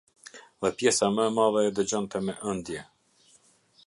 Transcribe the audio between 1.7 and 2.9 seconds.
dëgjonte me ëndje.